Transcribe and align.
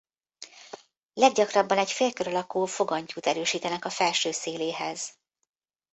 Leggyakrabban 1.13 1.77
egy 1.77 1.91
félkör 1.91 2.27
alakú 2.27 2.65
fogantyút 2.65 3.25
erősítenek 3.25 3.85
a 3.85 3.89
felső 3.89 4.31
széléhez. 4.31 5.13